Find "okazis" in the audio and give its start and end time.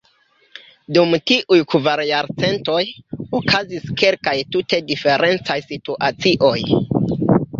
3.41-3.85